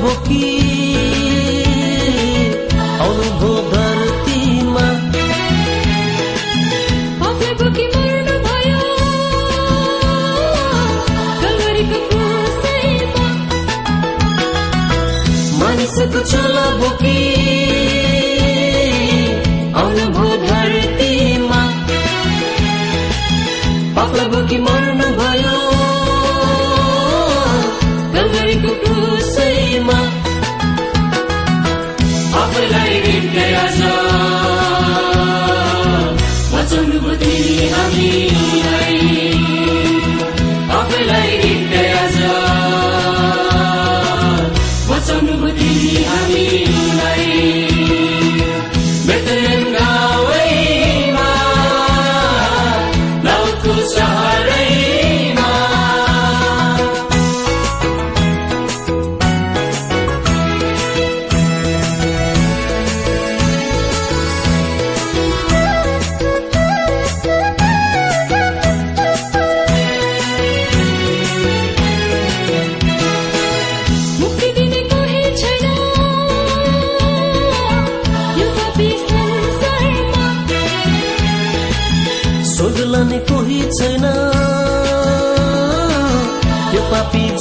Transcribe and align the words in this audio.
चोला 0.00 0.08
बोकी 0.08 0.49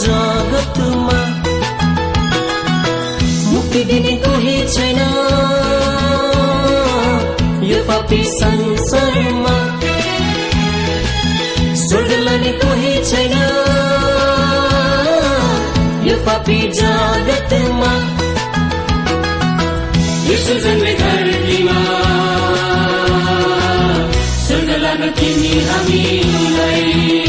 जगतमा 0.09 1.17
मुक्ति 3.51 3.83
दिने 3.83 4.13
कोही 4.17 4.55
छैन। 4.67 4.99
यो 7.63 7.83
पापी 7.83 8.23
संसारमा। 8.23 9.55
स्वर्ग 11.75 12.11
लाने 12.19 12.51
कोही 12.51 12.93
छैन। 13.05 13.35
यो 16.09 16.17
पापी 16.17 16.59
जगतमा। 16.71 17.93
यसो 20.31 20.53
जन्मे 20.59 20.93
धरतीमा। 20.93 21.79
स्वर्ग 24.47 24.69
लान 24.81 25.09
तिमी 25.09 25.65
हामीलाई। 25.65 27.28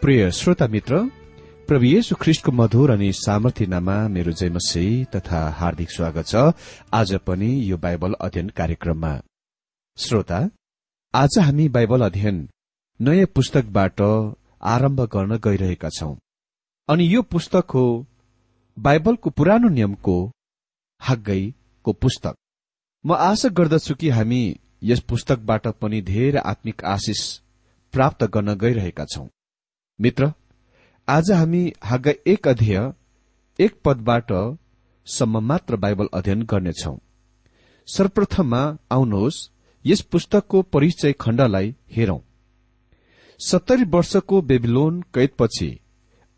प्रिय 0.00 0.30
श्रोता 0.30 0.66
मित्र 0.66 0.98
प्रभु 1.68 1.84
येशु 1.84 2.14
ख्रिष्टको 2.14 2.52
मधुर 2.52 2.90
अनि 2.90 3.12
सामर्थ्यनामा 3.12 3.96
मेरो 4.08 4.32
जयमसी 4.32 5.04
तथा 5.04 5.38
हार्दिक 5.50 5.90
स्वागत 5.90 6.26
छ। 6.26 6.42
आज 6.92 7.14
पनि 7.26 7.48
यो 7.70 7.76
बाइबल 7.76 8.14
अध्ययन 8.20 8.48
कार्यक्रममा। 8.48 9.12
श्रोता 9.98 10.40
आज 11.14 11.38
हामी 11.38 11.68
बाइबल 11.68 12.04
अध्ययन 12.06 12.48
नयाँ 13.00 13.26
पुस्तकबाट 13.34 14.00
आरम्भ 14.72 15.00
गर्न 15.14 15.36
गइरहेका 15.44 15.88
छौं। 15.88 16.14
अनि 16.88 17.14
यो 17.14 17.22
पुस्तक 17.22 17.70
हो 17.74 17.86
बाइबलको 18.76 19.30
पुरानो 19.30 19.68
नियमको 19.68 20.16
हागैको 21.00 21.92
पुस्तक। 21.92 22.34
म 23.04 23.14
आशा 23.14 23.48
गर्दछु 23.48 23.94
कि 23.94 24.10
हामी 24.10 24.42
यस 24.82 25.00
पुस्तकबाट 25.00 25.66
पनि 25.80 26.02
धेरै 26.02 26.40
आत्मिक 26.44 26.84
आशिष 26.84 27.22
प्राप्त 27.94 28.24
गर्न 28.24 28.54
गइरहेका 28.54 29.04
छौं। 29.04 29.26
मित्र 29.98 30.26
आज 31.08 31.30
हामी 31.32 31.72
हागा 31.84 32.12
एक 32.26 32.48
अध्यय 32.48 32.78
एक 33.58 33.76
पदबाट 33.84 34.32
सम्म 35.06 35.38
मात्र 35.38 35.76
बाइबल 35.76 36.08
अध्ययन 36.14 36.42
गर्नेछौ। 36.42 36.92
सर्वप्रथममा 37.88 38.60
आउनुहोस् 38.92 39.38
यस 39.84 40.00
पुस्तकको 40.02 40.62
परिचय 40.62 41.12
खण्डलाई 41.20 41.74
हेरौं। 41.90 42.18
सत्तरी 43.40 43.84
वर्षको 43.84 44.42
बेबिलोन 44.42 45.00
कैदपछि 45.14 45.70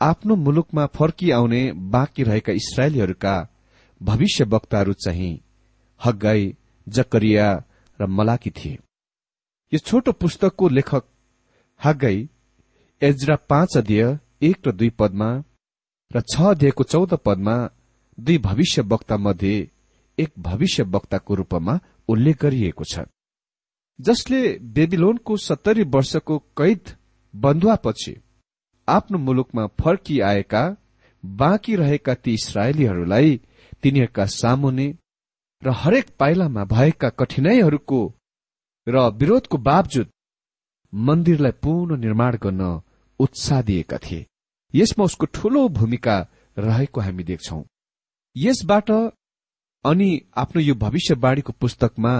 आफ्नो 0.00 0.36
मुलुकमा 0.36 0.86
फर्किआउने 0.94 1.62
बाँकी 1.90 2.22
रहेका 2.22 2.52
इसरायलीहरूका 2.52 3.36
भविष्य 4.00 4.44
वक्ताहरू 4.44 4.92
चाहिँ 5.04 5.38
हग्गाई 6.00 6.56
जकरिया 6.86 7.52
र 7.98 8.06
मलाकी 8.06 8.50
थिए। 8.50 8.78
यो 9.72 9.78
छोटो 9.78 10.12
पुस्तकको 10.12 10.68
लेखक 10.68 11.04
हग्गाई 11.80 12.28
एजरा 13.02 13.34
पाँच 13.48 13.76
अध्यय 13.76 14.18
एक 14.42 14.68
र 14.68 14.72
दुई 14.72 14.88
पदमा 14.90 15.26
र 16.10 16.20
छ 16.20 16.40
अध्ययको 16.40 16.84
चौध 16.84 17.14
पदमा 17.14 17.54
दुई 18.18 18.38
भविष्य 18.38 18.82
वक्ता 18.82 19.16
मध्ये 19.16 19.70
एक 20.18 20.32
भविष्य 20.38 20.82
वक्ताको 20.82 21.34
रूपमा 21.34 21.78
उल्लेख 22.08 22.42
गरिएको 22.42 22.84
छ। 22.84 23.04
जसले 23.98 24.40
बेबिलोनको 24.74 25.36
सत्तरी 25.36 25.82
वर्षको 25.82 26.38
कैद 26.56 26.90
बन्धुवापछि 27.34 28.16
आफ्नो 28.88 29.18
मुलुकमा 29.18 29.66
फर्किआएका 29.80 30.64
बाँकी 31.24 31.76
रहेका 31.76 32.14
ती 32.14 32.34
इसरायलीहरूलाई 32.34 33.40
तिनीहरूका 33.82 34.26
सामुने 34.32 34.88
र 35.62 35.76
हरेक 35.76 36.10
पाइलामा 36.18 36.64
भएका 36.64 37.08
कठिनाईहरूको 37.18 38.02
र 38.86 39.08
विरोधको 39.14 39.58
बावजुद 39.62 40.12
मन्दिरलाई 40.92 41.58
पुनः 41.62 41.96
निर्माण 41.96 42.36
गर्न 42.42 42.80
उत्साह 43.18 43.62
दिएका 43.62 43.98
थिए। 43.98 44.26
यसमा 44.74 45.04
उसको 45.04 45.26
ठूलो 45.26 45.68
भूमिका 45.68 46.16
रहेको 46.58 47.00
हामी 47.00 47.24
देख्छौ। 47.24 47.64
यसबाट 48.36 48.90
अनि 49.84 50.10
आफ्नो 50.36 50.62
यो 50.62 50.74
भविष्यवाणीको 50.74 51.52
पुस्तकमा 51.52 52.14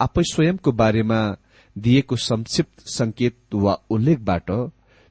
आफै 0.00 0.22
स्वयंको 0.22 0.72
बारेमा 0.72 1.20
दिएको 1.78 2.16
संक्षिप्त 2.16 2.80
संकेत 2.80 3.54
वा 3.54 3.74
उल्लेखबाट 3.90 4.50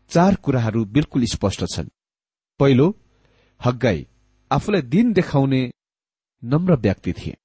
चार 0.09 0.35
कुराहरू 0.35 0.85
बिल्कुल 0.85 1.25
स्पष्ट 1.25 1.65
छन्। 1.73 1.89
पहिलो 2.59 2.87
हग्गाई 3.65 4.07
आफूलाई 4.51 4.81
दिन 4.81 5.13
देखाउने 5.13 5.61
नम्र 6.43 6.75
व्यक्ति 6.75 7.13
थिए। 7.13 7.35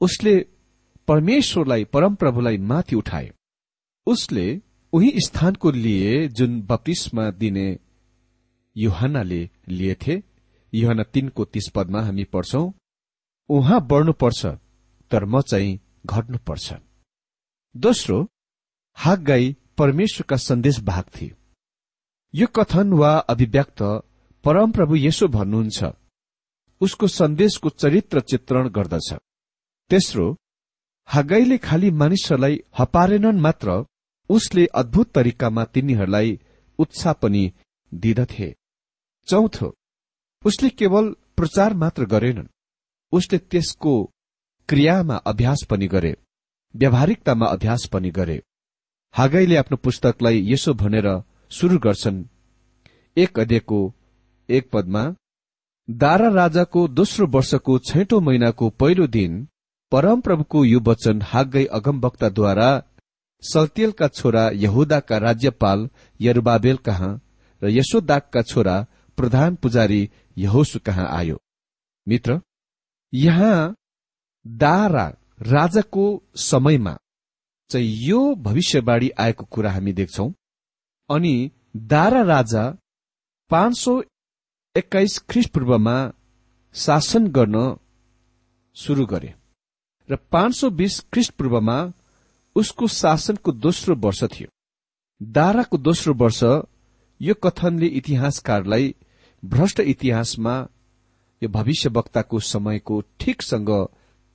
उसले 0.00 0.34
परमेश्वरलाई 1.08 1.84
परमप्रभुलाई 1.84 2.56
माथि 2.58 2.96
उठाए। 2.96 3.30
उसले 4.06 4.60
उही 4.92 5.10
स्थानको 5.26 5.70
लिए 5.70 6.28
जुन 6.28 6.60
बत्तीसमा 6.62 7.30
दिने 7.30 7.66
युहनाले 8.76 9.42
लिएथे 9.68 10.22
युहना 10.72 11.02
तीनको 11.12 11.44
तीस 11.44 11.68
पदमा 11.74 12.00
हामी 12.02 12.24
पढ्छौं 12.24 12.70
उहाँ 13.48 13.80
बढ्नुपर्छ 13.86 14.46
तर 15.10 15.24
म 15.24 15.40
चाहिँ 15.40 15.78
घट्नुपर्छ। 16.06 16.72
दोस्रो 17.74 18.18
हाक 18.98 19.18
गाई 19.20 19.56
परमेश्वरका 19.78 20.36
सन्देश 20.36 20.80
भाग 20.80 21.04
थिए। 21.14 21.34
यो 22.34 22.46
कथन 22.56 22.92
वा 22.92 23.12
अभिव्यक्त 23.32 23.82
परमप्रभु 24.44 24.96
यसो 24.96 25.28
भन्नुहुन्छ 25.28 25.84
उसको 26.80 27.06
सन्देशको 27.08 27.68
चरित्र 27.68 28.20
चित्रण 28.20 28.68
गर्दछ। 28.68 29.12
तेस्रो 29.90 30.26
हागाईले 31.08 31.58
खालि 31.58 31.90
मानिसहरूलाई 31.90 32.60
हपारेनन् 32.78 33.40
मात्र 33.40 33.84
उसले 34.30 34.66
अद्भुत 34.74 35.10
तरिकामा 35.12 35.64
तिनीहरूलाई 35.64 36.38
उत्साह 36.78 37.12
पनि 37.12 37.52
दिदथे। 37.92 38.54
चौथो 39.28 39.74
उसले 40.42 40.68
केवल 40.70 41.14
प्रचार 41.36 41.74
मात्र 41.74 42.04
गरेनन्। 42.04 42.52
उसले 43.12 43.38
त्यसको 43.38 43.94
क्रियामा 44.68 45.16
अभ्यास 45.26 45.64
पनि 45.70 45.86
गरे 45.86 46.14
व्यावहारिकतामा 46.74 47.46
अभ्यास 47.46 47.86
पनि 47.92 48.10
गरे। 48.10 48.42
हागाईले 49.14 49.56
आफ्नो 49.56 49.76
पुस्तकलाई 49.76 50.52
यसो 50.52 50.74
भनेर 50.74 51.08
शुरू 51.50 51.78
गर्छन्। 51.78 52.24
एक 53.16 53.38
अध्ययको 53.38 53.80
एक 54.48 54.70
पदमा 54.70 55.02
दारा 55.88 56.28
राजाको 56.28 56.86
दोस्रो 56.88 57.26
वर्षको 57.26 57.78
छैटौं 57.78 58.20
महिनाको 58.20 58.68
पहिलो 58.70 59.06
दिन 59.06 59.48
परमप्रभुको 59.92 60.64
यो 60.64 60.80
वचन 60.80 61.22
हागै 61.22 61.64
अगमवक्ताद्वारा 61.78 62.70
सल्तियलका 63.42 64.08
छोरा 64.08 64.48
यहुदाका 64.54 65.18
राज्यपाल 65.18 65.88
यरुबाबेल 66.20 66.76
कहाँ 66.86 67.12
र 67.62 67.70
यशोदाकका 67.70 68.42
छोरा 68.42 68.76
प्रधान 69.18 69.54
पुजारी 69.54 70.08
यहोसु 70.38 70.78
कहाँ 70.86 71.06
आयो? 71.10 71.40
मित्र 72.06 72.40
यहाँ 73.12 73.74
दारा 74.46 75.06
राजाको 75.42 76.04
समयमा 76.36 76.96
चाहिँ 77.70 77.88
यो 78.06 78.34
भविष्यवाणी 78.34 79.10
आएको 79.20 79.44
कुरा 79.44 79.70
हामी 79.72 79.92
देख्छौ। 79.92 80.28
अनि 81.10 81.50
दारा 81.76 82.22
राजा 82.22 82.64
पाँच 83.50 83.76
सौ 83.78 84.00
एक्काइस 84.76 85.18
ख्रिस्टपूर्वमा 85.30 85.96
शासन 86.74 87.26
गर्न 87.28 87.56
सुरु 88.76 89.06
गरे 89.06 89.34
र 90.10 90.16
पाँच 90.32 90.54
सौ 90.54 90.70
बीस 90.70 91.00
ख्रिस्टपूर्वमा 91.12 91.76
उसको 92.56 92.86
शासनको 92.86 93.52
दोस्रो 93.52 93.94
वर्ष 93.96 94.22
थियो। 94.24 94.48
दाराको 95.20 95.78
दोस्रो 95.78 96.14
वर्ष 96.14 96.42
यो 97.20 97.34
कथनले 97.34 97.86
इतिहासकारलाई 97.98 98.94
भ्रष्ट 99.42 99.80
इतिहासमा 99.80 100.54
यो 101.42 101.48
भविष्य 101.48 101.88
वक्ताको 101.88 102.38
समयको 102.40 103.00
ठिकसँग 103.20 103.70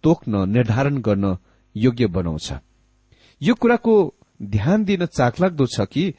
तोक्न 0.03 0.50
निर्धारण 0.50 0.97
गर्न 0.97 1.38
योग्य 1.75 2.07
बनाउँछ। 2.07 2.51
यो 3.41 3.55
कुराको 3.55 3.95
ध्यान 4.41 4.83
दिन 4.83 5.05
चाखलाग्दो 5.05 5.65
छ 5.65 5.86
कि 5.91 6.13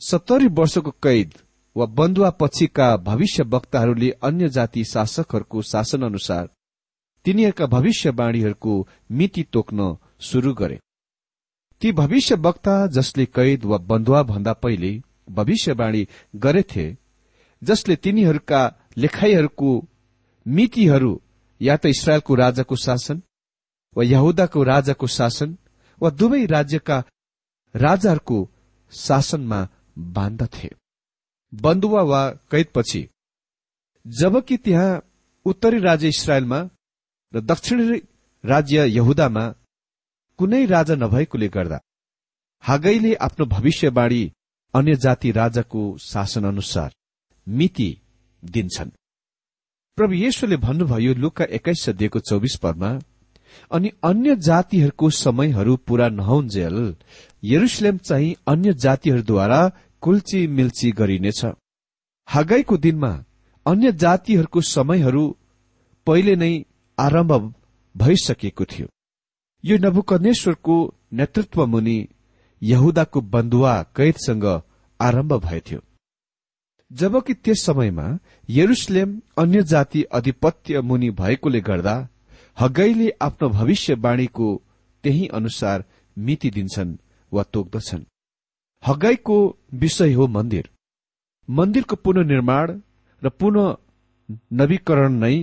सत्तरी 0.00 0.46
वर्षको 0.48 0.90
कैद 1.02 1.34
वा 1.76 1.86
बन्दुवा 1.86 2.30
पछिका 2.30 2.96
भविष्य 2.96 3.42
वक्ताहरूले 3.44 4.10
अन्य 4.22 4.48
जाति 4.48 4.84
शासकहरूको 4.84 5.62
शासन 5.62 6.02
अनुसार 6.02 6.48
तिनीहरूका 7.26 7.66
भविष्यवाणीहरूको 7.66 8.86
मिति 9.10 9.42
तोक्न 9.52 9.96
शुरू 10.20 10.52
गरे। 10.54 10.78
ती 11.80 11.92
भविष्य 11.92 12.34
वक्ता 12.34 12.86
जसले 12.86 13.26
कैद 13.26 13.64
वा 13.64 13.78
बन्धुवा 13.78 14.22
भन्दा 14.22 14.52
पहिले 14.52 15.02
भविष्यवाणी 15.30 16.06
गरेथे 16.36 16.96
जसले 17.62 17.96
तिनीहरूका 17.96 18.62
लेखाइहरूको 18.96 19.70
मितिहरू 20.46 21.20
या 21.62 21.76
त 21.76 21.86
इसरायलको 21.86 22.34
राजाको 22.34 22.76
शासन 22.76 23.22
वा 23.96 24.04
यहुदाको 24.04 24.62
राजाको 24.62 25.06
शासन 25.06 25.56
वा 26.02 26.10
दुवै 26.10 26.44
राज्यका 26.46 26.98
राजाहरूको 27.74 28.38
शासनमा 28.92 29.68
बाँध्दथे। 29.98 30.70
बन्दुवा 31.54 32.02
वा 32.02 32.30
कैदपछि 32.30 33.08
जबकि 34.06 34.56
त्यहाँ 34.56 35.02
उत्तरी 35.44 35.78
राज्य 35.78 36.08
इसरायलमा 36.08 36.60
र 37.34 37.40
दक्षिणी 37.40 37.98
राज्य 38.44 38.86
यहुदामा 38.88 39.44
कुनै 40.38 40.64
राजा 40.66 40.94
नभएकोले 40.94 41.48
गर्दा 41.48 41.78
हागैले 42.64 43.14
आफ्नो 43.26 43.44
भविष्यवाणी 43.46 44.22
अन्य 44.74 44.94
जाति 44.96 45.30
राजाको 45.32 45.82
शासन 46.00 46.44
अनुसार 46.44 46.90
मिति 47.46 47.90
दिन्छन्। 48.42 48.90
प्रभु 49.98 50.14
येशुले 50.14 50.56
भन्नुभयो 50.56 51.14
लुका 51.14 51.44
एक्काइस 51.56 51.88
दिएको 51.98 52.18
चौबिस 52.20 52.56
पदमा 52.62 52.90
अनि 53.70 53.90
अन्य 54.04 54.36
जातिहरूको 54.48 55.10
समयहरू 55.10 55.76
पूरा 55.86 56.08
नहुन्जेल 56.08 56.76
यरुसलेम 57.42 57.96
चाहिँ 57.98 58.34
अन्य 58.46 58.72
जातिहरूद्वारा 58.84 59.60
कुल्ची 60.02 60.46
मिल्ची 60.46 60.90
गरिनेछ। 60.90 61.40
हगाईको 62.28 62.76
दिनमा 62.76 63.12
अन्य 63.66 63.92
जातिहरूको 64.02 64.60
समयहरू 64.68 65.24
पहिले 66.06 66.36
नै 66.36 66.52
आरम्भ 66.98 67.32
भइसकेको 67.94 68.64
थियो। 68.64 68.88
यो 69.64 69.76
नबुकनेश्वरको 69.78 70.76
नेतृत्व 71.18 71.66
मुनि 71.66 71.98
यहुदाको 72.62 73.20
बन्धुवा 73.34 73.74
कैदसँग 73.96 74.44
आरम्भ 75.00 75.32
भएथ्यो। 75.44 75.80
जबकि 76.90 77.34
त्यस 77.34 77.64
समयमा 77.66 78.06
यरुसलेम 78.48 79.20
अन्य 79.38 79.62
जाति 79.62 80.02
अधिपत्य 80.18 80.80
मुनि 80.80 81.10
भएकोले 81.20 81.60
गर्दा 81.60 81.96
हगैले 82.60 83.08
आफ्नो 83.22 83.48
भविष्यवाणीको 83.48 84.48
त्यही 85.04 85.26
अनुसार 85.38 85.84
मिति 86.16 86.50
दिन्छन् 86.50 86.96
वा 87.32 87.42
तोक्दछन्। 87.52 88.04
हगाईको 88.82 89.36
विषय 89.74 90.12
हो 90.12 90.26
मन्दिर। 90.36 90.70
मन्दिरको 91.48 91.96
पुननिर्माण 91.96 92.80
र 93.22 93.28
पुनः 93.28 93.76
नवीकरण 94.52 95.12
नै 95.12 95.36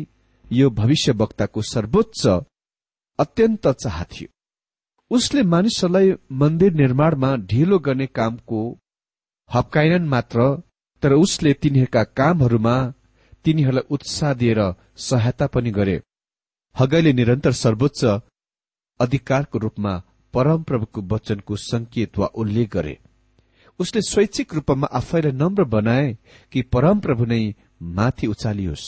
यो 0.51 0.69
भविष्यवक्ताको 0.69 1.61
सर्वोच्च 1.73 2.27
अत्यन्त 3.19 3.67
चाह 3.67 4.03
थियो। 4.03 4.27
उसले 5.11 5.43
मानिसहरूलाई 5.43 6.13
मन्दिर 6.31 6.73
निर्माणमा 6.73 7.35
ढिलो 7.35 7.79
गर्ने 7.79 8.05
कामको 8.07 8.79
हप्काएनन् 9.53 10.07
मात्र 10.07 10.63
तर 11.03 11.13
उसले 11.13 11.53
तिनीहरूका 11.53 12.03
कामहरूमा 12.03 12.75
तिनीहरूलाई 13.45 13.87
उत्साह 13.89 14.33
दिएर 14.33 14.61
सहायता 14.97 15.47
पनि 15.47 15.71
गरे। 15.71 16.01
हगाईले 16.75 17.13
निरन्तर 17.13 17.51
सर्वोच्च 17.51 18.03
अधिकारको 18.99 19.57
रूपमा 19.59 20.03
परमप्रभुको 20.33 21.01
वचनको 21.01 21.55
संकेत 21.55 22.17
वा 22.17 22.25
उल्लेख 22.25 22.69
गरे। 22.71 22.97
उसले 23.79 24.01
स्वैच्छिक 24.01 24.53
रूपमा 24.53 24.87
आफैलाई 24.87 25.31
नम्र 25.31 25.63
बनाए 25.63 26.17
कि 26.51 26.61
परमप्रभु 26.61 27.25
नै 27.25 27.55
माथि 27.81 28.27
उचालियोस्। 28.27 28.85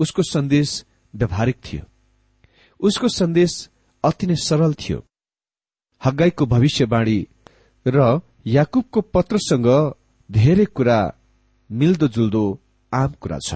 उसको 0.00 0.22
सन्देश 0.22 0.84
व्यावहारिक 1.14 1.56
थियो। 1.56 1.95
उसको 2.80 3.08
सन्देश 3.08 3.70
अति 4.04 4.26
नै 4.26 4.36
सरल 4.36 4.74
थियो। 4.74 5.04
हगाईको 6.04 6.46
भविष्यवाणी 6.46 7.26
र 7.86 8.20
याकुबको 8.46 9.00
पत्रसँग 9.00 9.94
धेरै 10.30 10.64
कुरा 10.64 11.12
मिल्दोजुल्दो 11.70 12.60
आम 12.94 13.12
कुरा 13.20 13.38
छ। 13.38 13.54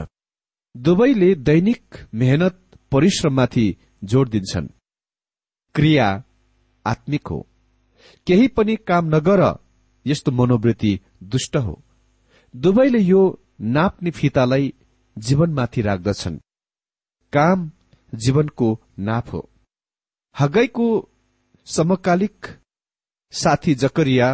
दुवैले 0.76 1.34
दैनिक 1.34 2.08
मेहनत 2.14 2.60
परिश्रममाथि 2.92 3.76
जोड़ 4.04 4.28
दिन्छन्। 4.28 4.68
क्रिया 5.74 6.24
आत्मिक 6.86 7.26
हो। 7.26 7.46
केही 8.26 8.48
पनि 8.48 8.76
काम 8.76 9.16
नगर 9.16 9.58
यस्तो 10.06 10.32
मनोवृत्ति 10.32 11.00
दुष्ट 11.22 11.56
हो। 11.56 11.82
दुवैले 12.56 12.98
यो 12.98 13.40
नाप्ने 13.60 14.10
फितालाई 14.10 14.74
जीवनमाथि 15.18 15.82
राख्दछन्। 15.82 16.38
काम 17.32 17.70
जीवनको 18.12 18.68
नाप 18.98 19.28
हो। 19.32 19.48
हगाईको 20.36 20.88
समकालिक 21.66 22.46
साथी 23.32 23.74
जकरिया 23.74 24.28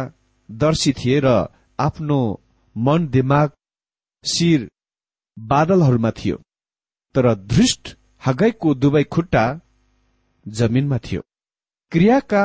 दर्शी 0.49 0.93
थिए 0.93 1.19
र 1.23 1.27
आफ्नो 1.79 2.19
मन 2.75 3.07
दिमाग 3.07 3.51
शिर 4.25 4.69
बादलहरूमा 5.37 6.11
थियो 6.11 6.37
तर 7.15 7.33
धृष्ट 7.45 7.95
हगाईको 8.25 8.73
दुवै 8.73 9.03
खुट्टा 9.03 9.45
जमिनमा 10.45 10.97
थियो। 10.97 11.21
क्रियाका 11.91 12.43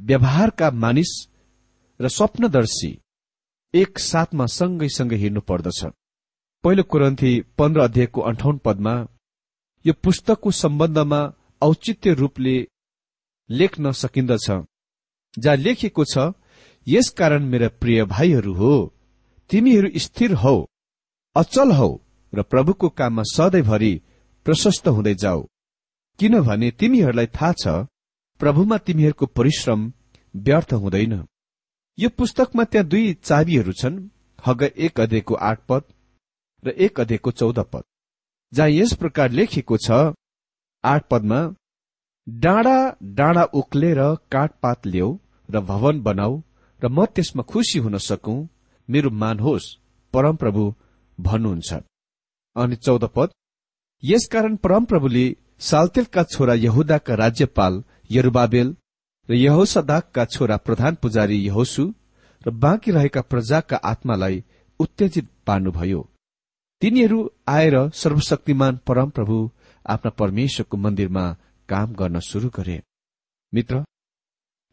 व्यवहारका 0.00 0.70
मानिस 0.70 1.12
र 2.00 2.08
स्वप्नदर्शी 2.08 2.90
एक 3.74 3.98
साथमा 4.00 4.46
सँगै 4.46 4.88
सँगै 4.88 5.16
हिँड्नु 5.16 5.40
पर्दछ। 5.40 5.80
पहिलो 6.64 6.82
कुरन्थी 6.82 7.32
पन्ध्र 7.58 7.80
अध्यायको 7.80 8.20
अन्ठाउन 8.20 8.58
पदमा 8.64 8.94
यो 9.84 9.92
पुस्तकको 10.02 10.50
सम्बन्धमा 10.54 11.20
औचित्य 11.62 12.14
रूपले 12.14 12.56
लेख्न 13.50 13.92
सकिन्दछ 13.92 14.48
जहाँ 15.34 15.56
लेखिएको 15.56 16.04
छ 16.04 16.32
यसकारण 16.86 17.44
मेरा 17.44 17.68
प्रिय 17.80 18.04
भाइहरू 18.06 18.52
हो 18.54 18.74
तिमीहरू 19.50 19.88
स्थिर 19.98 20.32
हौ 20.34 20.54
अचल 21.36 21.72
हौ 21.72 21.90
र 22.32 22.42
प्रभुको 22.42 22.88
काममा 22.88 23.22
सधैँभरि 23.26 23.94
प्रशस्त 24.46 24.88
हुँदै 24.88 25.14
जाऊ। 25.14 25.42
किनभने 26.18 26.70
तिमीहरूलाई 26.70 27.26
थाहा 27.26 27.52
छ 27.52 27.74
प्रभुमा 28.40 28.76
तिमीहरूको 28.78 29.26
परिश्रम 29.28 29.92
व्यर्थ 30.34 30.72
हुँदैन। 30.74 31.14
यो 31.98 32.08
पुस्तकमा 32.18 32.64
त्यहाँ 32.64 32.88
दुई 32.88 33.12
चाबीहरू 33.22 33.72
छन् 33.72 33.98
हग 34.38 34.62
एक 34.62 35.00
अध्ययको 35.00 35.34
आठ 35.48 35.58
पद 35.68 35.82
र 36.64 36.68
एक 36.78 37.00
अध्ययको 37.00 37.30
चौध 37.32 37.58
पद। 37.72 37.84
जहाँ 38.52 38.68
यस 38.70 38.92
प्रकार 38.94 39.30
लेखिएको 39.30 39.76
छ 39.76 39.90
आठ 40.84 41.06
पदमा 41.10 41.40
डाँडा 42.26 42.76
डाँडा 43.18 43.42
उक्लेर 43.54 44.00
काठपात 44.32 44.86
ल्याऊ 44.86 45.18
र 45.48 45.60
भवन 45.70 46.00
बनाऊ 46.02 46.40
र 46.82 46.88
म 46.88 47.04
त्यसमा 47.06 47.42
खुसी 47.42 47.78
हुन 47.78 47.96
सकौं। 48.00 48.38
मेरो 48.88 49.10
मान 49.12 49.38
होस् 49.38 49.66
परमप्रभु 50.14 50.62
भन्नुहुन्छ। 51.18 51.72
अनि 52.56 52.76
चौध 52.76 53.04
पद 53.16 53.28
यसकारण 54.02 54.56
परमप्रभुले 54.56 55.24
सालतेलका 55.60 56.22
छोरा 56.32 56.54
यहुदाका 56.56 57.14
राज्यपाल 57.14 57.82
यरुबाबेल 58.10 58.76
र 59.28 59.34
यहोसदाकका 59.36 60.24
छोरा 60.24 60.56
प्रधान 60.56 60.94
पुजारी 61.02 61.38
यहोसु 61.46 61.84
र 62.46 62.50
बाँकी 62.62 62.90
रहेका 62.90 63.20
प्रजाका 63.22 63.76
आत्मालाई 63.84 64.44
उत्तेजित 64.80 65.28
पार्नुभयो। 65.46 66.00
तिनीहरू 66.82 67.18
आएर 67.48 67.74
सर्वशक्तिमान 67.90 68.78
परमप्रभु 68.86 69.50
आफ्ना 69.86 70.10
परमेश्वरको 70.10 70.76
मन्दिरमा 70.76 71.24
काम 71.68 71.92
गर्न 71.92 72.20
शुरू 72.20 72.48
गरे। 72.48 72.82
मित्र 73.54 73.84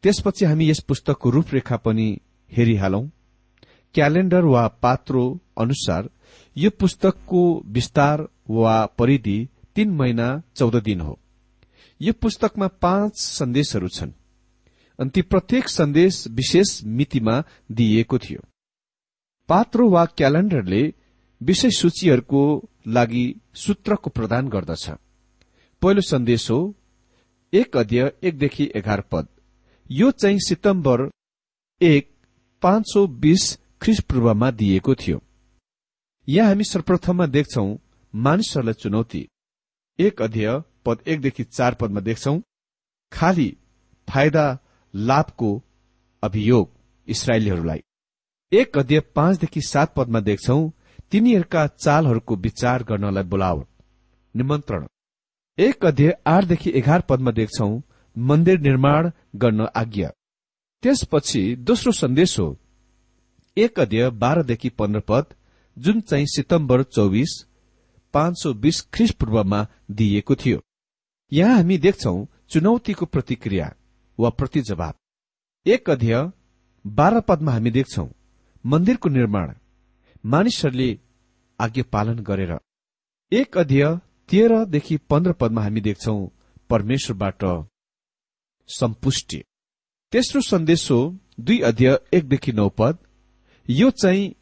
त्यसपछि 0.02 0.44
हामी 0.44 0.70
यस 0.70 0.80
पुस्तकको 0.80 1.30
रूपरेखा 1.30 1.76
पनि 1.76 2.08
हेरिहालौं। 2.52 3.08
क्यालेण्डर 3.94 4.44
वा 4.44 4.66
पात्रो 4.68 5.40
अनुसार 5.58 6.10
यो 6.56 6.70
पुस्तकको 6.70 7.42
विस्तार 7.66 8.28
वा 8.50 8.86
परिधि 8.86 9.48
तीन 9.74 9.90
महिना 9.90 10.42
चौध 10.54 10.76
दिन 10.76 11.00
हो। 11.00 11.18
यो 12.00 12.12
पुस्तकमा 12.12 12.66
पाँच 12.66 13.20
सन्देशहरू 13.20 13.88
छन्। 13.88 14.12
अनि 14.98 15.10
ती 15.10 15.22
प्रत्येक 15.22 15.68
सन्देश 15.68 16.26
विशेष 16.28 16.84
मितिमा 16.84 17.42
दिइएको 17.72 18.18
थियो। 18.18 18.40
पात्रो 19.48 19.88
वा 19.90 20.04
क्यालेण्डरले 20.04 20.82
विषय 21.40 21.70
सूचीहरूको 21.70 22.42
लागि 22.86 23.24
सूत्रको 23.54 24.10
प्रदान 24.10 24.48
गर्दछ। 24.48 24.90
पहिलो 25.82 26.00
सन्देश 26.00 26.50
हो 26.50 26.58
एक 27.52 27.76
अध्यय 27.76 28.12
एकदेखि 28.22 28.70
एघार 28.76 29.00
पद। 29.12 29.28
यो 29.90 30.10
चाहिँ 30.10 30.38
सितम्बर 30.38 31.08
एक 31.80 32.10
पाँच 32.62 32.84
सौ 32.92 33.06
बीस 33.06 33.58
ख्रिस 33.82 34.00
पूर्वमा 34.00 34.50
दिइएको 34.50 34.94
थियो। 34.94 35.20
यहाँ 36.28 36.48
हामी 36.48 36.64
सर्वप्रथममा 36.64 37.26
देख्छौ 37.26 37.66
मानिसहरूलाई 38.14 38.74
चुनौती। 38.74 39.26
एक 39.98 40.22
अध्यय 40.22 40.62
पद 40.86 41.02
एकदेखि 41.08 41.44
चार 41.44 41.74
पदमा 41.74 42.00
देख्छौ 42.00 42.38
खाली 43.12 43.56
फाइदा 44.08 44.46
लाभको 44.94 45.50
अभियोग 46.22 46.70
इसरायलीहरूलाई। 47.08 47.82
एक 48.52 48.78
अध्यय 48.78 49.00
पाँचदेखि 49.14 49.60
सात 49.60 49.94
पदमा 49.94 50.20
देख्छौ 50.20 50.58
तिनीहरूका 51.12 51.66
चालहरूको 51.66 52.36
विचार 52.36 52.82
गर्नलाई 52.82 53.24
बोलावट 53.24 53.66
निमन्त्रण। 54.34 54.86
एक 55.58 55.84
अध्यय 55.86 56.12
आठदेखि 56.26 56.70
एघार 56.70 57.00
पदमा 57.00 57.30
देख्छौ 57.30 57.68
मन्दिर 58.16 58.60
निर्माण 58.60 59.10
गर्न 59.36 59.66
आज्ञा। 59.76 60.10
त्यसपछि 60.82 61.42
दोस्रो 61.58 61.92
सन्देश 61.92 62.38
हो। 62.38 62.48
एक 63.56 63.80
अध्यय 63.80 64.10
बाह्रदेखि 64.10 64.68
पन्ध्र 64.68 65.00
पद 65.00 65.34
जुन 65.76 66.00
चाहिँ 66.00 66.26
सितम्बर 66.26 66.82
चौबिस 66.82 67.32
पाँच 68.14 68.42
सौ 68.42 68.52
बीस 68.54 68.80
ख्रिस 68.94 69.10
पूर्वमा 69.10 69.66
दिइएको 69.90 70.34
थियो। 70.34 70.60
यहाँ 71.32 71.56
हामी 71.56 71.78
देख्छौ 71.78 72.14
चुनौतीको 72.50 73.06
प्रतिक्रिया 73.06 73.72
वा 74.18 74.30
प्रतिजवाब। 74.30 74.94
एक 75.66 75.90
अध्यय 75.90 76.30
बाह्र 76.86 77.20
पदमा 77.20 77.52
हामी 77.52 77.70
देख्छौ 77.70 78.08
मन्दिरको 78.64 79.08
निर्माण। 79.08 79.52
मानिसहरूले 80.24 80.90
आज्ञा 81.58 81.84
पालन 81.92 82.18
गरेर 82.18 82.52
एक 83.32 83.58
अध्यय 83.58 83.84
तेह्रदेखि 84.28 84.96
पन्ध्र 85.10 85.32
पदमा 85.32 85.62
हामी 85.62 85.80
देख्छौ 85.80 86.14
परमेश्वरबाट 86.70 87.44
सम्पुष्टि। 88.68 89.42
तेस्रो 90.12 90.40
सन्देश 90.40 90.90
हो 90.90 91.00
दुई 91.40 91.58
अध्यय 91.60 91.98
एकदेखि 92.14 92.52
नौ 92.52 92.68
पद। 92.68 92.98
यो 93.68 93.90
चाहिँ 93.90 94.34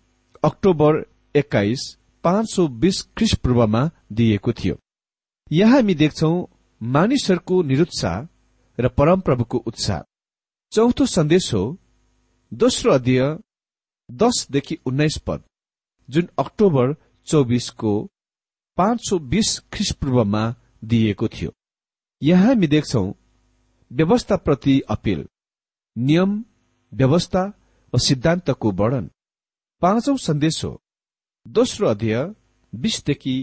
अक्टोबर 0.45 1.02
एक्काइस 1.35 1.83
पाँच 2.25 2.47
सौ 2.50 2.66
बीस 2.83 3.02
ख्रिस 3.16 3.35
पूर्वमा 3.35 3.83
दिइएको 4.12 4.52
थियो। 4.52 4.76
यहाँ 5.52 5.73
हामी 5.73 5.95
देख्छौ 5.95 6.33
मानिसहरूको 6.80 7.62
निरुत्साह 7.62 8.16
र 8.78 8.88
परमप्रभुको 8.88 9.59
उत्साह। 9.66 10.02
चौथो 10.73 11.06
सन्देश 11.06 11.52
हो 11.54 11.64
दोस्रो 12.52 12.92
अध्यय 12.92 13.23
दसदेखि 14.09 14.78
उन्नाइस 14.87 15.18
पद। 15.26 15.42
जुन 16.08 16.28
अक्टोबर 16.38 16.94
चौबिसको 17.28 17.92
पाँच 18.78 19.00
सौ 19.08 19.18
बीस 19.18 19.58
ख्रिस 19.72 19.92
पूर्वमा 19.92 20.42
दिइएको 20.84 21.28
थियो। 21.28 21.52
यहाँ 22.22 22.46
हामी 22.46 22.66
देख्छौ 22.66 23.04
व्यवस्थाप्रति 23.90 24.80
अपिल 24.90 25.26
नियम 25.96 26.44
व्यवस्था 26.92 27.42
वा 27.92 27.98
सिद्धान्तको 27.98 28.70
वर्णन। 28.70 29.10
पाँचौं 29.82 30.16
सन्देश 30.16 30.64
हो 30.64 30.80
दोस्रो 31.46 31.88
अध्यय 31.88 32.34
बीसदेखि 32.72 33.36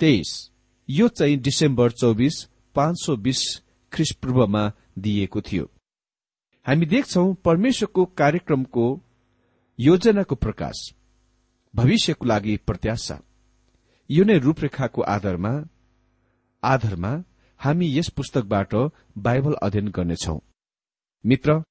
तेइस 0.00 0.50
यो 0.88 1.08
चाहिँ 1.08 1.36
डिसेम्बर 1.36 1.92
चौबिस 1.92 2.42
पाँच 2.74 2.96
सौ 3.04 3.16
बीस 3.16 3.40
ख्रिस 3.92 4.12
पूर्वमा 4.12 4.70
दिइएको 4.98 5.40
थियो। 5.40 5.70
हामी 6.66 6.86
देख्छौ 6.86 7.32
परमेश्वरको 7.44 8.04
कार्यक्रमको 8.18 8.86
योजनाको 9.78 10.34
प्रकाश। 10.34 10.88
भविष्यको 11.78 12.26
लागि 12.26 12.56
प्रत्याशा। 12.66 13.16
यो 14.10 14.24
नै 14.24 14.38
रूपरेखाको 14.38 15.02
आधारमा 15.14 15.52
आधारमा 16.62 17.12
हामी 17.60 17.86
यस 17.98 18.08
पुस्तकबाट 18.16 18.74
बाइबल 19.26 19.54
अध्ययन 19.62 19.88
गर्नेछौ। 19.96 20.38
मित्र 21.24 21.62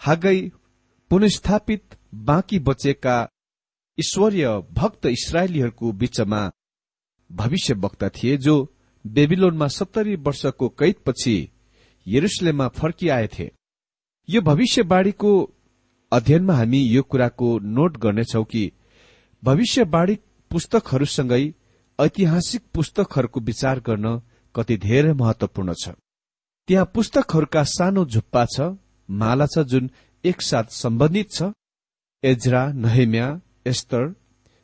हागै 0.00 0.38
पुनस्थापित 1.10 1.96
बाँकी 2.28 2.58
बचेका 2.58 3.16
ईश्वरीय 3.98 4.46
भक्त 4.72 5.06
इसरायलीहरूको 5.06 5.92
बीचमा 5.92 6.40
भविष्य 7.30 7.74
वक्ता 7.74 8.08
थिए 8.08 8.36
जो 8.36 8.54
बेबिलोनमा 9.04 9.68
सत्तरी 9.68 10.14
वर्षको 10.26 10.68
कैदपछि 10.78 11.36
यरुसलेममा 12.06 12.68
फर्किआएथे 12.78 13.50
यो 14.28 14.40
भविष्यवाणीको 14.40 15.32
अध्ययनमा 16.12 16.54
हामी 16.54 16.80
यो 16.86 17.02
कुराको 17.02 17.58
नोट 17.76 17.96
गर्नेछौ 17.96 18.44
कि 18.44 18.64
भविष्यवाणी 19.44 20.14
पुस्तकहरूसँगै 20.50 21.44
ऐतिहासिक 21.98 22.62
पुस्तकहरूको 22.74 23.40
विचार 23.40 23.80
गर्न 23.86 24.06
कति 24.54 24.76
धेरै 24.76 25.12
महत्वपूर्ण 25.12 25.72
छ। 25.74 25.88
त्यहाँ 26.68 26.90
पुस्तकहरूका 26.94 27.62
सानो 27.68 28.04
झुप्पा 28.06 28.44
छ 28.46 28.70
माला 29.08 29.46
छ 29.46 29.64
जुन 29.70 29.90
एकसाथ 30.24 30.72
सम्बन्धित 30.72 31.30
छ। 31.32 31.50
एजरा 32.22 32.62
नहेम्या 32.74 33.26
एस्तर 33.66 34.12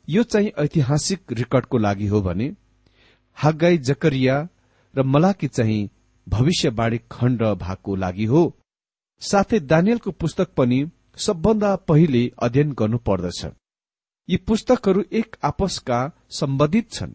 यो 0.07 0.23
चाहिँ 0.23 0.51
ऐतिहासिक 0.57 1.33
रेकर्डको 1.33 1.77
लागि 1.77 2.07
हो 2.07 2.21
भने 2.21 2.49
हागाई 3.37 3.77
जकरिया 3.89 4.37
र 4.93 5.03
मलाकी 5.03 5.47
चाहिँ 5.47 5.89
भविष्यवाणी 6.27 6.97
खण्ड 7.11 7.43
भागको 7.59 7.95
लागि 7.95 8.25
हो। 8.25 8.43
साथै 9.21 9.59
दानियलको 9.61 10.11
पुस्तक 10.11 10.53
पनि 10.57 10.85
सबभन्दा 11.17 11.75
पहिले 11.87 12.29
अध्ययन 12.39 12.71
गर्नु 12.73 12.97
पर्दछ। 13.07 13.45
यी 14.29 14.37
पुस्तकहरू 14.37 15.03
एक 15.11 15.35
आपसका 15.43 15.99
सम्बन्धित 16.29 16.91
छन् 16.91 17.13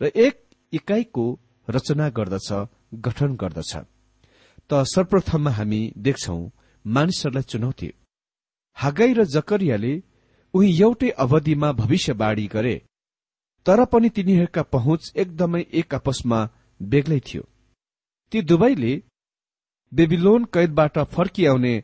र 0.00 0.06
एक 0.16 0.36
इकाइको 0.72 1.24
रचना 1.68 2.08
गर्दछ 2.08 2.48
गठन 3.06 3.34
गर्दछ। 3.36 3.72
त 4.70 4.82
सर्वप्रथममा 4.92 5.50
हामी 5.50 5.80
देख्छौ 5.98 6.38
मानिसहरूलाई 6.84 7.42
चुनौती। 7.50 7.90
हागाई 8.76 9.12
र 9.12 9.24
जकरियाले 9.34 9.92
उही 10.54 10.68
एउटै 10.82 11.10
अवधिमा 11.24 11.72
भविष्यवाणी 11.72 12.46
गरे 12.46 12.76
तर 13.66 13.84
पनि 13.84 14.08
तिनीहरूका 14.08 14.62
पहुँच 14.74 15.12
एकदमै 15.16 15.62
एक 15.72 15.94
आपसमा 15.94 16.40
बेग्लै 16.80 17.20
थियो। 17.20 17.42
ती 18.32 18.42
दुवैले 18.42 18.92
बेबिलोन 19.92 20.44
कैदबाट 20.54 20.98
फर्किआउने 21.14 21.74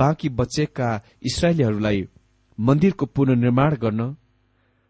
बाँकी 0.00 0.28
बचेका 0.38 0.90
इसरायलीहरूलाई 1.22 2.00
मन्दिरको 2.58 3.06
पुननिर्माण 3.06 3.74
गर्न 3.76 4.02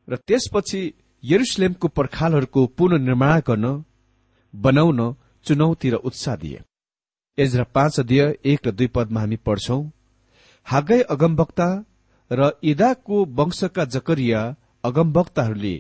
र 0.09 0.16
त्यसपछि 0.26 0.81
यरुसलेमको 1.22 1.88
पर्खालहरूको 1.88 2.66
पुननिर्माण 2.79 3.40
गर्न 3.48 3.66
बनाउन 4.55 5.00
चुनौती 5.46 5.88
र 5.90 5.94
उत्साह 6.09 6.37
दिए। 6.37 6.61
एजरा 7.38 7.64
पाँच 7.74 8.00
अध्यय 8.00 8.22
एक 8.44 8.66
र 8.66 8.70
दुई 8.70 8.87
पदमा 8.87 9.20
हामी 9.20 9.37
पढ्छौं 9.46 9.83
हागै 10.66 11.00
अगमवक्ता 11.14 11.68
र 12.31 12.50
इदाको 12.62 13.24
वंशका 13.38 13.85
जकरिया 13.94 14.40
अगमवक्ताहरूले 14.85 15.76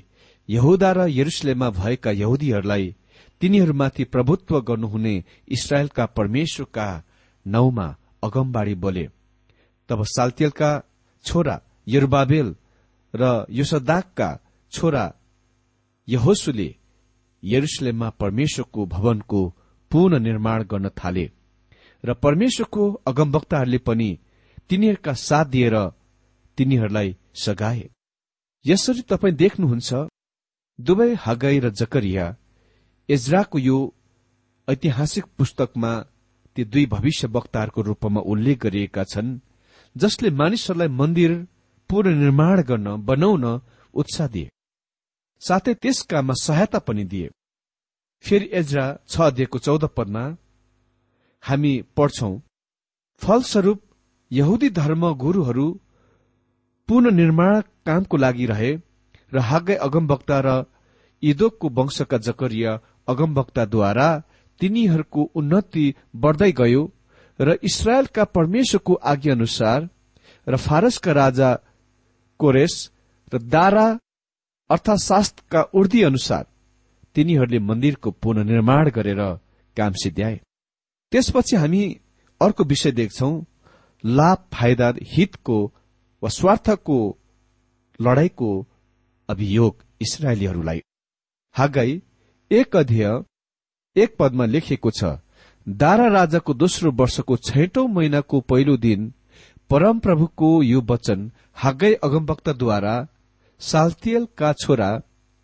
यहुदा 0.48 0.90
र 0.92 1.06
यरुसलेममा 1.10 1.68
भएका 1.70 2.10
यहुदीहरूलाई 2.12 2.94
तिनीहरूमाथि 3.40 4.04
प्रभुत्व 4.04 4.60
गर्नुहुने 4.60 5.14
इसरायलका 5.48 6.04
परमेश्वरका 6.16 6.86
नाउँमा 7.46 7.86
अगमबाड़ी 8.22 8.74
बोले। 8.74 9.06
तब 9.88 10.02
साल्तियलका 10.06 10.70
छोरा 11.24 11.56
यरुबाबेल 11.86 12.48
र 13.14 13.46
योसदाकका 13.50 14.28
छोरा 14.72 15.04
यहोसुले 16.08 16.68
यरुसलेममा 17.42 18.08
परमेश्वरको 18.10 18.86
भवनको 18.86 19.40
पुनः 19.90 20.18
निर्माण 20.18 20.62
गर्न 20.62 20.88
थाले 20.88 21.26
र 22.04 22.14
परमेश्वरको 22.14 22.82
अगमवक्ताहरूले 23.06 23.78
पनि 23.78 24.10
तिनीहरूका 24.68 25.12
साथ 25.12 25.44
दिएर 25.44 25.76
तिनीहरूलाई 26.58 27.16
सघाए। 27.34 27.88
यसरी 28.64 29.02
तपाईँ 29.02 29.34
देख्नुहुन्छ 29.34 29.94
दुवै 30.78 31.10
हगाई 31.26 31.58
र 31.58 31.70
जकरिया 31.70 32.36
एजराको 33.08 33.58
यो 33.58 33.78
ऐतिहासिक 34.68 35.24
पुस्तकमा 35.38 35.92
ती 36.56 36.64
दुई 36.64 36.86
भविष्य 36.86 37.28
वक्ताहरूको 37.28 37.80
रूपमा 37.82 38.20
उल्लेख 38.20 38.58
गरिएका 38.58 39.04
छन् 39.04 39.38
जसले 39.96 40.30
मानिसहरूलाई 40.30 40.88
मन्दिर 40.88 41.32
पुननिर्माण 41.90 42.62
गर्न 42.62 42.88
बनाउन 43.04 43.44
उत्साह 43.94 44.28
दिए। 44.28 44.50
साथै 45.42 45.74
त्यस 45.74 46.02
काममा 46.02 46.34
सहायता 46.42 46.78
पनि 46.78 47.04
दिए। 47.04 47.28
फेरि 48.24 48.48
एजरा 48.52 48.86
छ 49.08 49.20
अध्ययको 49.22 49.58
चौध 49.58 49.84
पदमा 49.96 50.24
हामी 51.44 51.72
पढ्छौ 51.96 52.30
फलस्वरूप 53.22 53.80
यहुदी 54.30 54.68
धर्म 54.70 55.02
गुरूहरू 55.14 55.66
पुननिर्माण 56.88 57.60
कामको 57.86 58.16
लागि 58.16 58.46
रहे 58.46 58.72
र 59.32 59.38
हागै 59.40 59.76
अगमवक्ता 59.86 60.38
र 60.40 60.48
इदोकको 61.22 61.68
वंशका 61.68 62.18
जकरिया 62.26 62.72
अगमवक्ताद्वारा 63.08 64.08
तिनीहरूको 64.60 65.22
उन्नति 65.34 65.84
बढ्दै 66.16 66.50
गयो 66.52 66.82
र 67.38 67.56
इसरायलका 67.62 68.24
परमेश्वरको 68.36 68.94
आज्ञा 69.04 69.34
अनुसार 69.34 69.88
र 70.46 70.56
फारसका 70.58 71.12
राजा 71.12 71.50
कोरेस 72.38 72.74
र 73.34 73.38
दारा 73.38 73.86
अर्थशास्त्रका 74.70 75.62
उर्दी 75.74 76.02
अनुसार 76.02 76.46
तिनीहरूले 77.14 77.58
मन्दिरको 77.58 78.10
पुननिर्माण 78.10 78.90
गरेर 78.90 79.22
काम 79.76 79.92
सिद्ध्याए 79.92 80.40
त्यसपछि 81.12 81.56
हामी 81.56 81.82
अर्को 82.40 82.64
विषय 82.64 82.92
देख्छौ 82.92 83.30
लाभ 84.04 84.38
फाइदा 84.54 84.92
हितको 85.02 85.58
वा 86.22 86.28
स्वार्थको 86.28 86.98
लडाईँको 88.00 88.50
अभियोग 89.28 89.84
इसरायलीहरूलाई। 90.02 90.82
हागाई 91.54 92.02
एक 92.50 92.76
अध्यय 92.76 93.22
एक 93.96 94.16
पदमा 94.18 94.44
लेखिएको 94.46 94.90
छ 94.90 95.04
दारा 95.68 96.06
राजाको 96.08 96.54
दोस्रो 96.54 96.90
वर्षको 96.92 97.36
छैटौं 97.36 97.88
महिनाको 97.88 98.40
पहिलो 98.40 98.76
दिन 98.76 99.12
परमप्रभुको 99.70 100.50
यो 100.62 100.80
वचन 100.90 101.30
हागै 101.54 101.92
अगमवक्ताद्वारा 102.04 102.94
साल्तियलका 103.60 104.52
छोरा 104.52 104.90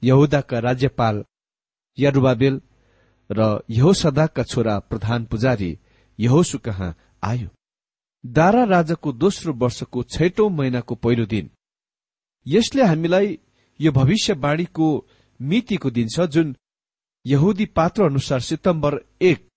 यहुदाका 0.02 0.58
राज्यपाल 0.58 1.24
यारुबाबेल 1.98 2.60
र 3.30 3.40
यहोसदाका 3.70 4.42
छोरा 4.42 4.78
प्रधान 4.78 5.24
पुजारी 5.24 5.78
यहोसु 6.18 6.58
कहाँ 6.58 6.94
आयो? 7.22 7.48
दारा 8.24 8.64
राजाको 8.64 9.12
दोस्रो 9.12 9.52
वर्षको 9.52 10.02
छैटौं 10.02 10.48
महिनाको 10.50 10.94
पहिलो 10.94 11.26
दिन। 11.26 11.50
यसले 12.46 12.82
हामीलाई 12.84 13.38
यो 13.80 13.92
भविष्यवाणीको 13.92 14.86
मितिको 15.40 15.90
दिन 15.90 16.08
छ 16.08 16.26
जुन 16.26 16.54
यहुदी 17.24 17.66
पात्र 17.66 18.04
अनुसार 18.04 18.40
सितम्बर 18.40 18.98
एक 19.22 19.48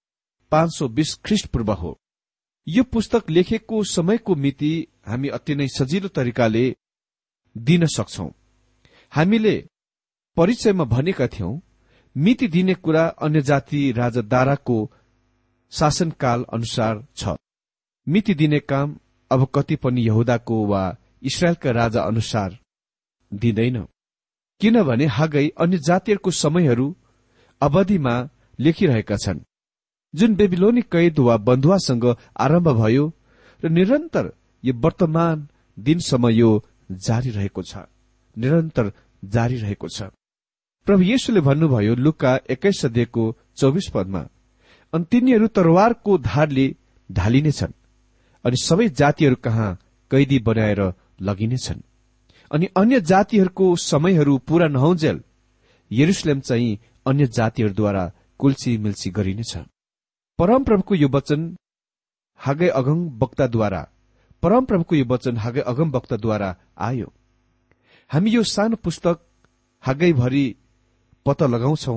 पाँच 0.51 0.77
सौ 0.77 0.87
बीस 0.87 1.13
ख्रिस्ट 1.25 1.47
पूर्व 1.47 1.71
हो। 1.73 1.97
यो 2.67 2.83
पुस्तक 2.83 3.29
लेखेको 3.29 3.83
समयको 3.83 4.35
मिति 4.35 4.87
हामी 5.07 5.27
अति 5.27 5.55
नै 5.55 5.67
सजिलो 5.67 6.07
तरिकाले 6.07 6.65
दिन 7.55 7.85
सक्छौ। 7.85 8.29
हामीले 9.13 9.55
परिचयमा 10.37 10.83
भनेका 10.83 11.27
थियौं 11.27 11.59
मिति 12.15 12.47
दिने 12.47 12.73
कुरा 12.75 13.05
अन्य 13.21 13.41
जाति 13.41 13.91
राजा 13.91 14.21
दाराको 14.21 14.77
शासनकाल 15.71 16.45
अनुसार 16.53 17.05
छ। 17.15 17.35
मिति 18.07 18.33
दिने 18.33 18.59
काम 18.59 18.97
अब 19.31 19.47
कति 19.55 19.75
पनि 19.75 20.07
यहुदाको 20.07 20.65
वा 20.67 20.83
इसरायलका 21.23 21.71
राजा 21.71 22.01
अनुसार 22.01 22.57
दिँदैन। 23.31 23.77
किनभने 24.61 25.05
हागै 25.05 25.47
अन्य 25.59 25.77
जातिहरूको 25.77 26.31
समयहरू 26.31 26.95
अवधिमा 27.61 28.15
लेखिरहेका 28.59 29.15
छन्। 29.15 29.39
जुन 30.15 30.35
बेबिलोनी 30.35 30.81
कैद 30.91 31.19
वा 31.19 31.35
बन्धुवासँग 31.47 32.05
आरम्भ 32.37 32.67
भयो 32.81 33.05
र 33.63 33.69
निरन्तर 33.69 34.31
यो 34.63 34.73
वर्तमान 34.83 35.47
दिनसम्म 35.77 36.29
यो 36.31 36.49
जारी 37.07 37.29
रहेको 37.29 37.61
छ 37.61 37.87
निरन्तर 38.35 38.91
जारी 39.23 39.57
रहेको 39.57 39.87
छ। 39.87 40.01
प्रभु 40.87 41.03
येशुले 41.03 41.41
भन्नुभयो 41.41 41.93
लुका 41.95 42.31
एक्काइस 42.49 42.85
अध्ययको 42.85 43.23
चौबिस 43.57 43.87
पदमा 43.93 44.21
अनि 44.93 45.05
तिनीहरू 45.11 45.47
तरवारको 45.57 46.17
धारले 46.29 46.65
ढालिनेछन् 47.09 47.73
अनि 48.45 48.57
सबै 48.57 48.87
जातिहरू 48.93 49.35
कहाँ 49.35 49.69
कैदी 50.11 50.39
बनाएर 50.39 50.81
लगिनेछन् 51.21 51.81
अनि 52.51 52.65
अन्य 52.77 52.99
जातिहरूको 53.01 53.75
समयहरू 53.83 54.37
पूरा 54.47 54.67
नहुन्जेल 54.67 55.17
यरुसलेम 55.91 56.39
चाहिँ 56.39 56.77
अन्य 57.05 57.25
जातिहरूद्वारा 57.27 58.11
कुल्ची 58.39 58.77
मिल्ची 58.77 59.09
गरिनेछ। 59.09 59.53
परमप्रभुको 60.39 60.95
यो 60.95 61.07
वचन 61.07 61.41
हागै 62.39 62.67
अगम 62.79 62.99
वक्ताद्वारा 63.19 63.81
परमप्रभुको 64.43 64.95
यो 64.95 65.05
वचन 65.07 65.37
हागै 65.37 65.61
अगम 65.71 65.91
वक्ताद्वारा 65.91 66.49
आयो। 66.77 67.07
हामी 68.11 68.29
यो 68.31 68.41
सानो 68.45 68.75
पुस्तक 68.75 69.17
हागैभरि 69.83 70.45
पत्ता 71.25 71.45
लगाउँछौ 71.47 71.95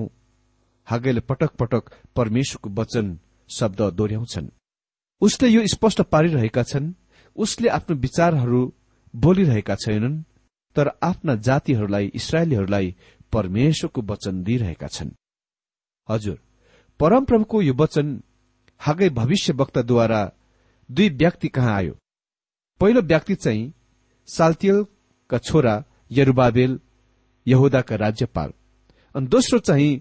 हागैले 0.86 1.20
पटक 1.30 1.50
पटक 1.60 1.82
परमेश्वरको 2.16 2.70
वचन 2.80 3.06
शब्द 3.50 3.80
दोहोऱ्याउँछन्। 3.98 4.48
उसले 5.22 5.48
यो 5.48 5.66
स्पष्ट 5.74 6.00
पारिरहेका 6.12 6.62
छन् 6.62 6.94
उसले 7.36 7.68
आफ्नो 7.68 7.96
विचारहरू 7.96 8.60
बोलिरहेका 9.14 9.74
छैनन् 9.74 10.22
तर 10.76 10.86
आफ्ना 11.02 11.34
जातिहरूलाई 11.48 12.06
इसरायलीहरूलाई 12.14 12.94
परमेश्वरको 13.32 14.00
वचन 14.12 14.42
दिइरहेका 14.46 14.86
छन्। 14.86 15.10
हजुर 16.08 16.38
परमप्रभुको 17.00 17.62
यो 17.62 17.74
वचन 17.74 18.06
हागै 18.80 19.08
भविष्य 19.20 19.52
वक्ताद्वारा 19.60 20.20
दुई 20.90 21.08
व्यक्ति 21.22 21.48
कहाँ 21.48 21.74
आयो 21.76 21.94
पहिलो 22.80 23.00
व्यक्ति 23.02 23.34
चाहिँ 23.36 23.72
साल्तियलका 24.28 25.38
छोरा 25.38 25.74
यरुबाबेल 26.10 26.78
यहुदाका 27.46 27.96
राज्यपाल 27.96 28.52
अनि 29.14 29.26
दोस्रो 29.34 29.58
चाहिँ 29.68 30.00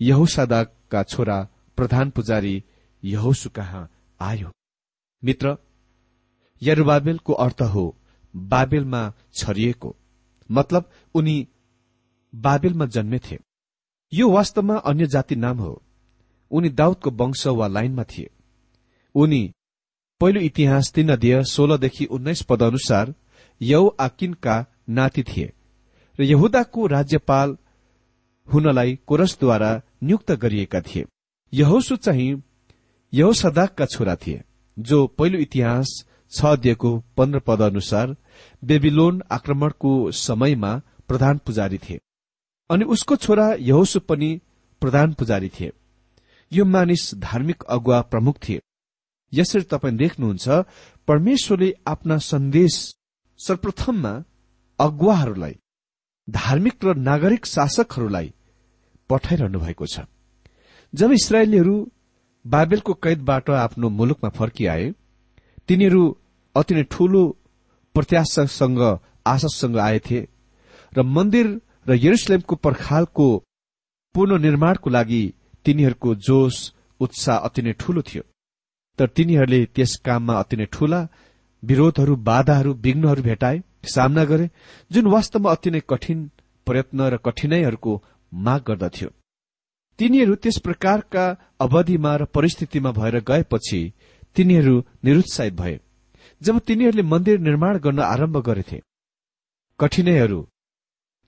यहुसादाका 0.00 1.02
छोरा 1.04 1.38
प्रधान 1.78 2.10
पुजारी 2.10 2.62
यहोसु 3.02 3.50
कहाँ 3.56 3.88
आयो 4.20 4.52
मित्र 5.22 5.56
यरुबाबेलको 6.62 7.32
अर्थ 7.44 7.62
हो 7.74 7.84
बाबेलमा 8.34 9.02
छरिएको 9.34 9.94
मतलब 10.50 10.90
उनी 11.14 11.36
बाबेलमा 12.32 12.86
जन्मेथे 12.96 13.38
यो 14.12 14.30
वास्तवमा 14.30 14.76
अन्य 14.90 15.06
जाति 15.06 15.36
नाम 15.36 15.58
हो 15.58 15.72
उनी 16.50 16.68
दाउदको 16.70 17.10
वंश 17.10 17.46
वा 17.48 17.66
लाइनमा 17.66 18.04
थिए। 18.04 18.30
उनी 19.14 19.42
पहिलो 20.20 20.40
इतिहास 20.40 20.92
तीन 20.94 21.08
अध्यय 21.08 21.42
सोह्रदेखि 21.44 22.04
उन्नाइस 22.06 22.42
पद 22.42 22.62
अनुसार 22.62 23.14
यौ 23.60 23.86
आकिनका 24.00 24.64
नाति 24.88 25.22
थिए 25.22 25.52
र 26.18 26.22
यहुदाको 26.24 26.86
राज्यपाल 26.86 27.56
हुनलाई 28.48 28.98
कोरसद्वारा 29.06 29.70
नियुक्त 30.02 30.32
गरिएका 30.32 30.80
थिए। 30.80 31.04
यहोसु 31.52 31.96
चाहिँ 31.96 32.42
यहोसदाकका 33.12 33.84
छोरा 33.86 34.16
थिए 34.16 34.42
जो 34.76 35.06
पहिलो 35.06 35.38
इतिहास 35.38 35.88
छ 36.32 36.44
अध्ययको 36.44 36.90
पन्ध्र 37.16 37.38
पद 37.38 37.60
अनुसार 37.62 38.16
बेबिलोन 38.64 39.22
आक्रमणको 39.30 40.10
समयमा 40.10 40.72
प्रधान 41.08 41.38
पुजारी 41.38 41.78
थिए। 41.78 41.98
अनि 42.70 42.84
उसको 42.84 43.16
छोरा 43.16 43.46
यहोसु 43.60 44.00
पनि 44.00 44.40
प्रधान 44.82 45.12
पुजारी 45.12 45.48
थिए। 45.48 45.72
यो 46.52 46.64
मानिस 46.64 47.14
धार्मिक 47.14 47.62
अगुवा 47.68 48.00
प्रमुख 48.02 48.36
थिए। 48.38 48.60
यसरी 49.32 49.62
तपाईँ 49.62 49.96
देख्नुहुन्छ 49.96 50.48
परमेश्वरले 51.08 51.72
आफ्ना 51.86 52.16
सन्देश 52.32 52.74
सर्वप्रथममा 53.40 54.12
अगुवाहरूलाई 54.78 55.54
धार्मिक 56.28 56.84
र 56.84 56.94
नागरिक 56.98 57.46
शासकहरूलाई 57.46 58.32
पठाइरहनु 59.10 59.58
भएको 59.60 59.86
छ। 59.86 60.00
जब 60.92 61.12
इसरायलीहरू 61.12 61.76
बाबेलको 62.44 62.94
कैदबाट 62.94 63.50
आफ्नो 63.50 63.88
मुलुकमा 63.88 64.30
फर्किआए 64.30 64.92
तिनीहरू 65.68 66.02
अति 66.54 66.74
नै 66.74 66.82
ठूलो 66.92 67.22
प्रत्याशासँग 67.94 68.80
आशासँग 69.26 69.76
आएथे 69.78 70.20
र 70.92 71.02
मन्दिर 71.16 71.46
र 71.88 71.94
यरुसलेमको 72.04 72.54
पर्खालको 72.56 73.26
पुननिर्माणको 74.14 74.90
लागि 74.90 75.22
तिनीहरूको 75.66 76.14
जोश 76.22 76.56
उत्साह 77.00 77.36
अति 77.38 77.62
नै 77.62 77.72
ठूलो 77.72 78.02
थियो। 78.02 78.22
तर 78.98 79.06
तिनीहरूले 79.08 79.60
त्यस 79.74 79.96
काममा 80.04 80.34
अति 80.38 80.56
नै 80.56 80.66
ठूला 80.72 81.00
विरोधहरू 81.62 82.14
बाधाहरू 82.22 82.72
विघ्नहरू 82.74 83.22
भेटाए 83.22 83.62
सामना 83.84 84.24
गरे 84.24 84.50
जुन 84.90 85.06
वास्तवमा 85.06 85.50
अति 85.50 85.70
नै 85.70 85.80
कठिन 85.88 86.18
प्रयत्न 86.66 87.08
र 87.08 87.16
कठिनाईहरूको 87.16 87.92
माग 88.32 88.60
गर्दथ्यो। 88.66 89.08
तिनीहरू 89.98 90.34
त्यस 90.34 90.58
प्रकारका 90.58 91.24
अवधिमा 91.60 92.12
र 92.16 92.24
परिस्थितिमा 92.34 92.90
भएर 92.90 93.16
गएपछि 93.20 93.80
तिनीहरू 94.36 94.74
निरुत्साहित 95.04 95.54
भए 95.54 95.78
जब 96.42 96.58
तिनीहरूले 96.58 97.02
मन्दिर 97.02 97.38
निर्माण 97.38 97.78
गर्न 97.78 98.00
आरम्भ 98.04 98.36
गरेथे। 98.38 98.78
कठिनाईहरू 99.80 100.40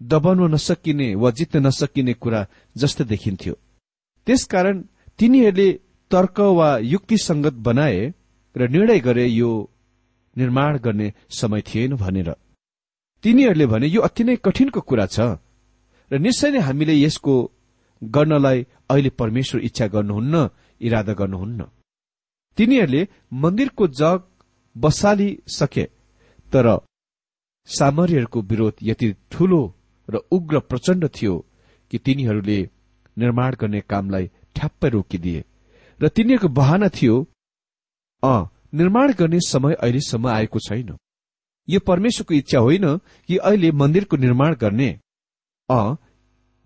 दबाउन 0.01 0.41
नसकिने 0.55 1.15
वा 1.15 1.31
जित्न 1.31 1.67
नसकिने 1.67 2.13
कुरा 2.15 2.47
जस्तो 2.77 3.05
देखिन्थ्यो। 3.05 3.55
त्यसकारण 4.31 4.83
तिनीहरूले 5.19 5.69
तर्क 6.11 6.39
वा 6.59 6.69
युक्तिसंगत 6.87 7.55
बनाए 7.67 8.01
र 8.57 8.69
निर्णय 8.71 8.99
गरे 9.01 9.27
यो 9.27 9.51
निर्माण 10.37 10.79
गर्ने 10.79 11.13
समय 11.31 11.61
थिएन 11.69 11.97
भनेर। 11.97 12.31
तिनीहरूले 13.25 13.67
भने 13.67 13.87
यो 13.87 14.01
अति 14.01 14.25
नै 14.25 14.37
कठिनको 14.47 14.81
कुरा 14.81 15.07
छ 15.07 15.19
र 16.11 16.19
निश्चय 16.19 16.51
नै 16.51 16.61
हामीले 16.61 16.95
यसको 16.97 17.35
गर्नलाई 18.03 18.59
अहिले 18.91 19.11
परमेश्वर 19.21 19.61
इच्छा 19.69 19.87
गर्नुहुन्न 19.87 20.35
इरादा 20.81 21.13
गर्नुहुन्न। 21.13 21.61
तिनीहरूले 22.59 23.03
मन्दिरको 23.43 23.87
जग 24.01 24.19
बसालिसके 24.77 25.85
तर 26.53 26.67
सामर्यहरूको 27.69 28.41
विरोध 28.51 28.75
यति 28.83 29.15
ठूलो 29.31 29.63
र 30.09 30.15
उग्र 30.31 30.59
प्रचण्ड 30.71 31.03
थियो 31.17 31.35
कि 31.91 31.99
तिनीहरूले 31.99 32.59
निर्माण 33.23 33.55
गर्ने 33.61 33.81
कामलाई 33.91 34.27
ठ्याप्पै 34.57 34.89
रोकिदिए। 34.89 35.45
र 36.01 36.09
तिनीहरूको 36.09 36.49
बहाना 36.59 36.89
थियो 36.89 37.17
अ 38.23 38.35
निर्माण 38.75 39.13
गर्ने 39.13 39.41
समय 39.45 39.75
अहिलेसम्म 39.75 40.29
आएको 40.29 40.59
छैन। 40.69 40.97
यो 41.69 41.81
परमेश्वरको 41.81 42.35
इच्छा 42.35 42.59
होइन 42.59 42.87
कि 43.29 43.37
अहिले 43.39 43.71
मन्दिरको 43.73 44.17
निर्माण 44.17 44.55
गर्ने। 44.55 44.91
अ 45.69 45.81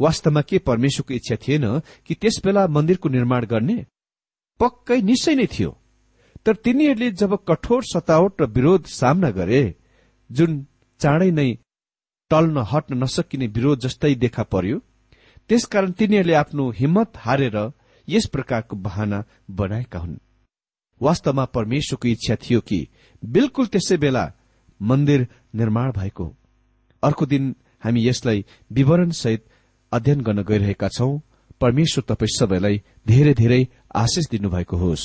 वास्तवमा 0.00 0.42
के 0.42 0.58
परमेश्वरको 0.58 1.14
इच्छा 1.14 1.36
थिएन 1.38 1.64
कि 2.06 2.14
त्यस 2.14 2.40
बेला 2.44 2.66
मन्दिरको 2.66 3.08
निर्माण 3.08 3.46
गर्ने? 3.46 3.78
पक्कै 4.60 5.00
निश्चय 5.02 5.34
नै 5.34 5.46
थियो। 5.46 5.70
तर 6.46 6.54
तिनीहरूले 6.56 7.10
जब 7.12 7.32
कठोर 7.48 7.82
सतावट 7.84 8.42
र 8.42 8.46
विरोध 8.46 8.84
सामना 8.90 9.30
गरे 9.30 9.62
जुन 10.30 10.50
चाँडै 11.00 11.30
नै 11.30 11.50
टल्न 12.30 12.64
हट्न 12.70 13.02
नसकिने 13.02 13.46
विरोध 13.46 13.78
जस्तै 13.80 14.14
देखा 14.14 14.42
पर्यो 14.52 14.80
त्यसकारण 15.48 15.90
तिनीहरूले 15.92 16.34
आफ्नो 16.34 16.70
हिम्मत 16.70 17.12
हारेर 17.16 17.56
यस 18.08 18.26
प्रकारको 18.26 18.76
बहाना 18.76 19.24
बनाएका 19.50 19.98
हुन्। 19.98 20.16
वास्तवमा 21.00 21.44
परमेश्वरको 21.44 22.08
इच्छा 22.08 22.36
थियो 22.36 22.60
कि 22.60 22.88
बिल्कुल 23.24 23.66
त्यसै 23.66 23.96
बेला 23.96 24.24
मन्दिर 24.82 25.28
निर्माण 25.54 25.92
भएको 25.92 26.26
अर्को 27.02 27.26
दिन 27.26 27.54
हामी 27.84 28.06
यसलाई 28.08 28.44
विवरणसहित 28.72 29.44
अध्ययन 29.92 30.20
गर्न 30.20 30.42
गइरहेका 30.42 30.88
छौं। 30.88 31.18
परमेश्वर 31.60 32.04
तपाईँ 32.08 32.36
सबैलाई 32.38 32.82
धेरै 33.08 33.34
धेरै 33.34 33.62
आशिष 33.94 34.30
दिनुभएको 34.30 34.76
होस्। 34.76 35.04